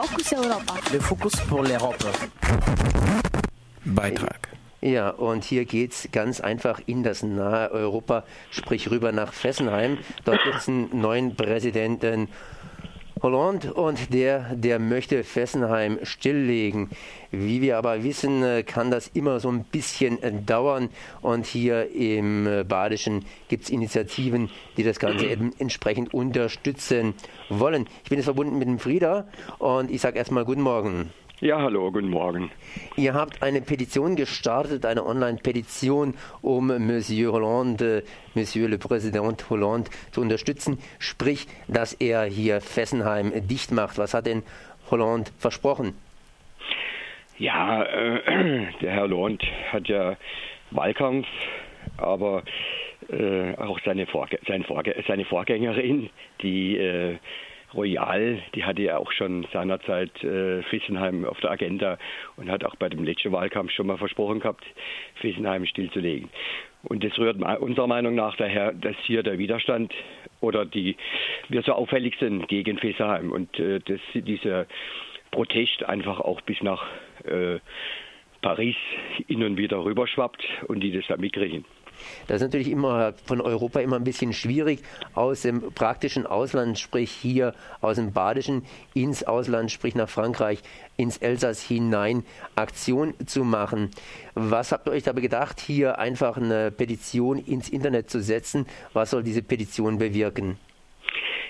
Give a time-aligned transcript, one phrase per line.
[0.00, 0.74] Focus Europa.
[0.92, 1.96] Le Focus pour l'Europe.
[3.84, 4.48] Beitrag.
[4.80, 8.22] Ja, und hier geht es ganz einfach in das nahe Europa,
[8.52, 9.98] sprich rüber nach Fessenheim.
[10.24, 12.28] Dort gibt es einen neuen Präsidenten
[13.22, 16.90] Hollande und der, der möchte Fessenheim stilllegen.
[17.30, 20.88] Wie wir aber wissen, äh, kann das immer so ein bisschen äh, dauern
[21.20, 27.14] und hier im äh, Badischen gibt es Initiativen, die das Ganze eben entsprechend unterstützen
[27.48, 27.86] wollen.
[28.04, 29.26] Ich bin jetzt verbunden mit dem Frieda
[29.58, 31.10] und ich sage erstmal guten Morgen.
[31.40, 32.50] Ja, hallo, guten Morgen.
[32.96, 38.02] Ihr habt eine Petition gestartet, eine Online-Petition, um Monsieur Hollande,
[38.34, 43.98] Monsieur le Président Hollande zu unterstützen, sprich, dass er hier Fessenheim dicht macht.
[43.98, 44.42] Was hat denn
[44.90, 45.94] Hollande versprochen?
[47.38, 50.16] Ja, äh, der Herr Hollande hat ja
[50.72, 51.28] Wahlkampf,
[51.98, 52.42] aber
[53.10, 56.10] äh, auch seine, Vorge seine, Vorge seine Vorgängerin,
[56.42, 57.16] die äh,
[57.74, 61.98] Royal, die hatte ja auch schon seinerzeit äh, Fessenheim auf der Agenda
[62.36, 64.64] und hat auch bei dem letzten Wahlkampf schon mal versprochen gehabt,
[65.16, 66.30] Fessenheim stillzulegen.
[66.84, 69.92] Und das rührt unserer Meinung nach daher, dass hier der Widerstand
[70.40, 70.96] oder die
[71.48, 74.66] wir so auffällig sind gegen Fessenheim und äh, dass dieser
[75.30, 76.86] Protest einfach auch bis nach
[77.24, 77.58] äh,
[78.40, 78.76] Paris
[79.26, 81.64] hin und wieder rüberschwappt und die das da mitkriegen.
[82.26, 84.80] Das ist natürlich immer von Europa immer ein bisschen schwierig,
[85.14, 90.60] aus dem praktischen Ausland, sprich hier aus dem Badischen ins Ausland, sprich nach Frankreich,
[90.96, 92.24] ins Elsass hinein,
[92.56, 93.90] Aktion zu machen.
[94.34, 98.66] Was habt ihr euch dabei gedacht, hier einfach eine Petition ins Internet zu setzen?
[98.92, 100.58] Was soll diese Petition bewirken?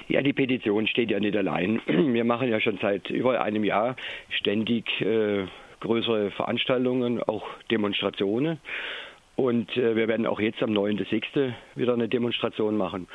[0.08, 1.82] Ja, die Petition steht ja nicht allein.
[1.86, 3.94] Wir machen ja schon seit über einem Jahr
[4.30, 5.44] ständig äh,
[5.80, 8.58] größere Veranstaltungen, auch Demonstrationen.
[9.38, 11.52] Und äh, wir werden auch jetzt am 9.6.
[11.76, 13.06] wieder eine Demonstration machen.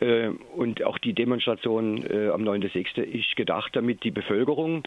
[0.00, 3.02] Äh, und auch die Demonstration äh, am 9.6.
[3.02, 4.82] ist gedacht, damit die Bevölkerung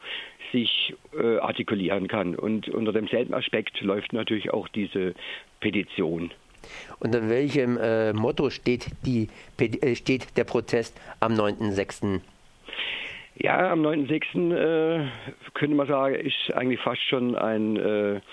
[0.51, 2.33] sich äh, artikulieren kann.
[2.33, 5.13] Und unter demselben Aspekt läuft natürlich auch diese
[5.59, 6.31] Petition.
[6.99, 9.27] Unter welchem äh, Motto steht, die,
[9.59, 12.21] äh, steht der Protest am 9.6.?
[13.35, 14.55] Ja, am 9.6.
[14.55, 15.05] Äh,
[15.53, 18.23] könnte man sagen, ist eigentlich fast schon ein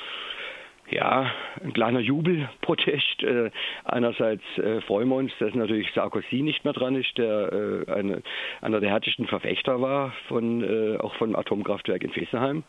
[0.92, 1.30] ja,
[1.62, 3.22] ein kleiner Jubelprotest.
[3.22, 3.50] Äh,
[3.84, 8.22] einerseits äh, freuen wir uns, dass natürlich Sarkozy nicht mehr dran ist, der äh, eine,
[8.60, 12.64] einer der härtesten Verfechter war von äh, auch von Atomkraftwerk in Fessenheim.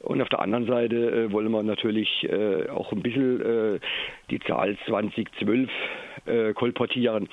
[0.00, 3.80] Und auf der anderen Seite äh, wollen wir natürlich äh, auch ein bisschen
[4.30, 5.70] die Zahl 2012
[6.26, 7.28] äh, kolportieren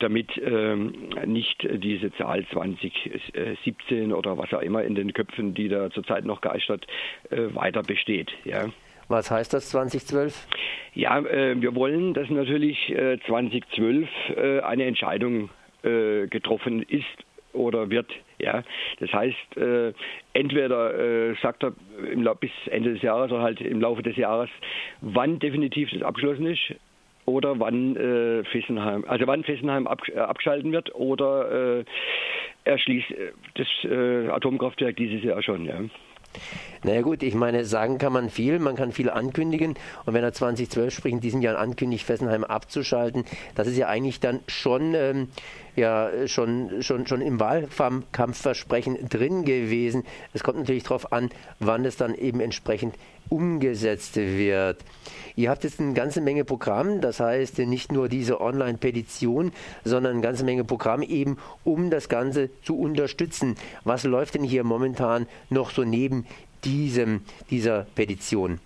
[0.00, 5.90] damit ähm, nicht diese Zahl 2017 oder was auch immer in den Köpfen, die da
[5.90, 6.86] zurzeit noch geistert,
[7.30, 8.30] äh, weiter besteht.
[8.44, 8.66] Ja.
[9.10, 10.46] Was heißt das 2012?
[10.94, 15.50] Ja, äh, wir wollen, dass natürlich äh, 2012 äh, eine Entscheidung
[15.82, 17.04] äh, getroffen ist
[17.52, 18.08] oder wird.
[18.38, 18.62] Ja,
[19.00, 19.92] das heißt, äh,
[20.32, 21.72] entweder äh, sagt er
[22.36, 24.48] bis Ende des Jahres oder halt im Laufe des Jahres,
[25.00, 26.76] wann definitiv das abgeschlossen ist
[27.26, 31.84] oder wann äh, Fessenheim, also wann Fessenheim ab, äh, abgeschalten wird oder äh,
[32.62, 33.12] er schließt
[33.56, 35.64] das äh, Atomkraftwerk dieses Jahr schon.
[35.64, 35.80] Ja.
[36.82, 39.74] Naja gut, ich meine, sagen kann man viel, man kann viel ankündigen
[40.06, 43.24] und wenn er 2012 spricht, in diesem Jahr ankündigt, Fessenheim abzuschalten,
[43.54, 45.28] das ist ja eigentlich dann schon, ähm,
[45.76, 50.04] ja, schon, schon, schon im Wahlkampfversprechen drin gewesen.
[50.32, 52.94] Es kommt natürlich darauf an, wann es dann eben entsprechend
[53.28, 54.78] umgesetzt wird.
[55.36, 59.52] Ihr habt jetzt eine ganze Menge Programm, das heißt nicht nur diese Online-Petition,
[59.84, 63.54] sondern eine ganze Menge Programm eben, um das Ganze zu unterstützen.
[63.84, 66.26] Was läuft denn hier momentan noch so neben
[66.64, 68.60] diesem, dieser Petition?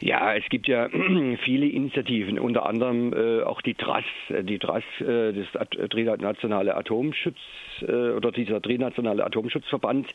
[0.00, 0.88] Ja, es gibt ja
[1.44, 6.76] viele Initiativen, unter anderem äh, auch die TRAS, äh, die TRAS, äh, das At Trinationale
[6.76, 7.38] Atomschutz
[7.80, 10.06] äh, oder dieser Trinationale Atomschutzverband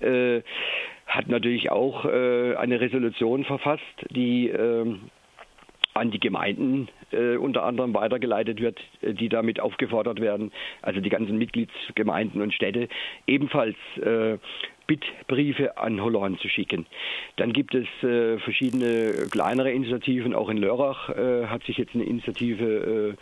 [0.00, 0.40] äh,
[1.06, 5.10] hat natürlich auch äh, eine Resolution verfasst, die ähm,
[5.96, 10.52] an die Gemeinden äh, unter anderem weitergeleitet wird, äh, die damit aufgefordert werden,
[10.82, 12.88] also die ganzen Mitgliedsgemeinden und Städte,
[13.26, 14.38] ebenfalls äh,
[14.86, 16.86] Bittbriefe an Hollande zu schicken.
[17.36, 22.04] Dann gibt es äh, verschiedene kleinere Initiativen, auch in Lörrach äh, hat sich jetzt eine
[22.04, 23.16] Initiative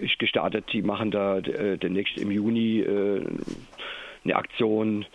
[0.00, 3.22] äh, gestartet, die machen da äh, demnächst im Juni äh,
[4.24, 5.06] eine Aktion.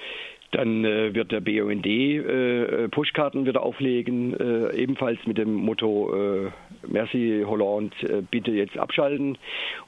[0.51, 6.51] Dann äh, wird der BUND äh, Pushkarten wieder auflegen, äh, ebenfalls mit dem Motto äh,
[6.85, 9.37] Merci Hollande, äh, bitte jetzt abschalten.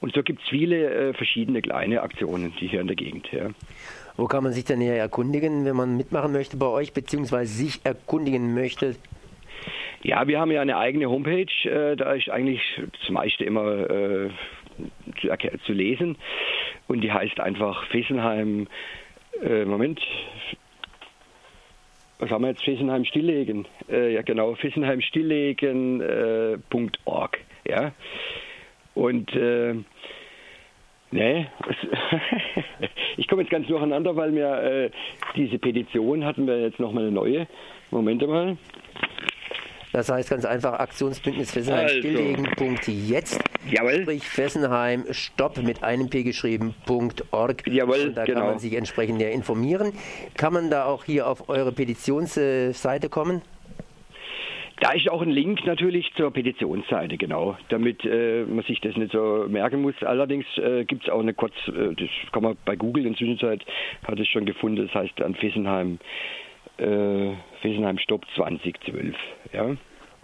[0.00, 3.30] Und so gibt es viele äh, verschiedene kleine Aktionen, die hier in der Gegend.
[3.30, 3.50] Ja.
[4.16, 7.84] Wo kann man sich denn näher erkundigen, wenn man mitmachen möchte bei euch, beziehungsweise sich
[7.84, 8.96] erkundigen möchte?
[10.02, 12.60] Ja, wir haben ja eine eigene Homepage, da ist eigentlich
[13.00, 13.88] das meiste immer
[15.20, 15.28] zu,
[15.64, 16.16] zu lesen.
[16.86, 18.68] Und die heißt einfach Fessenheim
[19.66, 20.00] Moment.
[22.24, 22.64] Was haben wir jetzt?
[22.64, 23.66] Fessenheim stilllegen.
[23.86, 24.54] Äh, ja, genau.
[24.54, 27.38] Fessenheim stilllegen.org.
[27.64, 27.92] Äh, ja.
[28.94, 29.74] Und äh,
[31.10, 31.46] Nee,
[33.18, 34.90] ich komme jetzt ganz durcheinander, weil wir äh,
[35.36, 37.46] diese Petition hatten wir jetzt nochmal eine neue.
[37.92, 38.56] Moment mal.
[39.94, 41.98] Das heißt ganz einfach Aktionsbündnis Fessenheim also.
[42.00, 43.40] stilllegen.jetzt.
[43.70, 44.02] Jawohl.
[44.02, 47.62] Sprich Fessenheim Stopp mit einem P geschrieben.org.
[47.68, 48.40] Jawohl, Und da genau.
[48.40, 49.92] kann man sich entsprechend ja informieren.
[50.36, 53.42] Kann man da auch hier auf eure Petitionsseite kommen?
[54.80, 59.12] Da ist auch ein Link natürlich zur Petitionsseite, genau, damit äh, man sich das nicht
[59.12, 59.94] so merken muss.
[60.00, 63.64] Allerdings äh, gibt es auch eine kurz, äh, das kann man bei Google in Zwischenzeit,
[64.02, 66.00] hat es schon gefunden, das heißt an Fessenheim,
[66.78, 69.14] äh, Fessenheim Stopp 2012.
[69.52, 69.76] Ja.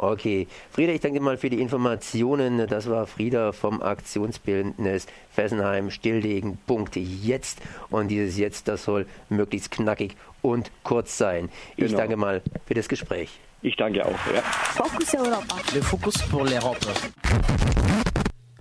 [0.02, 2.66] Okay, Frieda, ich danke mal für die Informationen.
[2.66, 6.56] Das war Frieda vom Aktionsbildnis Fessenheim stilllegen.
[7.22, 7.60] Jetzt
[7.90, 11.50] und dieses Jetzt, das soll möglichst knackig und kurz sein.
[11.76, 11.98] Ich genau.
[11.98, 13.28] danke mal für das Gespräch.
[13.60, 14.18] Ich danke auch.
[14.34, 14.40] Ja.
[14.40, 15.56] Focus Europa.
[15.74, 16.78] Le Focus pour l'Europe.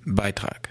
[0.05, 0.69] Beitrag